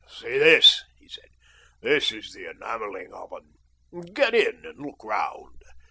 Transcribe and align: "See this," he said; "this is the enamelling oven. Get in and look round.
"See 0.09 0.39
this," 0.39 0.83
he 0.99 1.07
said; 1.07 1.29
"this 1.79 2.11
is 2.11 2.33
the 2.33 2.49
enamelling 2.49 3.13
oven. 3.13 3.53
Get 4.15 4.33
in 4.33 4.65
and 4.65 4.83
look 4.83 5.03
round. 5.03 5.61